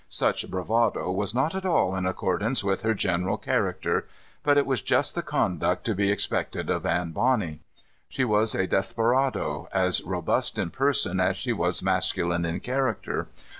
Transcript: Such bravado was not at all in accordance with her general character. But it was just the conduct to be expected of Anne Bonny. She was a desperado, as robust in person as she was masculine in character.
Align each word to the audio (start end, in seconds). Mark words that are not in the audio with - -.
Such 0.09 0.49
bravado 0.49 1.11
was 1.11 1.35
not 1.35 1.53
at 1.53 1.63
all 1.63 1.95
in 1.95 2.07
accordance 2.07 2.63
with 2.63 2.81
her 2.81 2.95
general 2.95 3.37
character. 3.37 4.07
But 4.41 4.57
it 4.57 4.65
was 4.65 4.81
just 4.81 5.13
the 5.13 5.21
conduct 5.21 5.85
to 5.85 5.93
be 5.93 6.11
expected 6.11 6.71
of 6.71 6.87
Anne 6.87 7.11
Bonny. 7.11 7.59
She 8.09 8.23
was 8.25 8.55
a 8.55 8.65
desperado, 8.65 9.69
as 9.71 10.01
robust 10.01 10.57
in 10.57 10.71
person 10.71 11.19
as 11.19 11.37
she 11.37 11.53
was 11.53 11.83
masculine 11.83 12.45
in 12.45 12.61
character. 12.61 13.27